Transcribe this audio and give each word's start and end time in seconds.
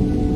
you 0.00 0.29